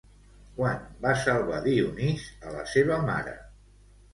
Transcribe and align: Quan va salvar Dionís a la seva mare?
Quan 0.59 0.79
va 1.03 1.11
salvar 1.25 1.59
Dionís 1.67 2.25
a 2.49 2.55
la 2.57 2.67
seva 2.73 2.99
mare? 3.11 3.37